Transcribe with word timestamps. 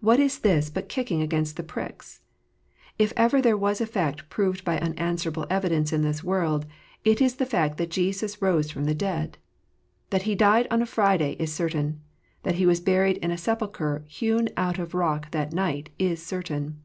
What 0.00 0.20
is 0.20 0.40
this 0.40 0.68
but 0.68 0.86
kicking 0.90 1.22
against 1.22 1.56
the 1.56 1.62
pricks? 1.62 2.20
If 2.98 3.14
ever 3.16 3.40
there 3.40 3.56
was 3.56 3.80
a 3.80 3.86
fact 3.86 4.28
proved 4.28 4.66
by 4.66 4.78
unanswerable 4.78 5.46
evidence 5.48 5.94
in 5.94 6.02
this 6.02 6.22
world, 6.22 6.66
it 7.06 7.22
is 7.22 7.36
the 7.36 7.46
fact 7.46 7.78
that 7.78 7.90
Jesus 7.90 8.42
rose 8.42 8.70
from 8.70 8.84
the 8.84 8.94
dead! 8.94 9.38
That 10.10 10.24
He 10.24 10.34
died 10.34 10.66
on 10.70 10.82
a 10.82 10.84
Friday, 10.84 11.36
is 11.38 11.54
certain. 11.54 12.02
That 12.42 12.56
He 12.56 12.66
was 12.66 12.80
buried 12.80 13.16
in 13.22 13.30
a 13.30 13.38
sepulchre 13.38 14.04
hewn 14.06 14.50
out 14.58 14.78
of 14.78 14.92
rock 14.92 15.30
that 15.30 15.54
night, 15.54 15.88
is 15.98 16.22
certain. 16.22 16.82